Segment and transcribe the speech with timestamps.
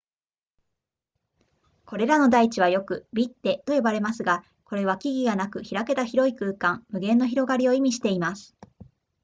[1.85, 8.55] これらの台地はよくヴィッデと呼ばれますがこれは木々がなく開けた広い空間無限の広がりを意味しています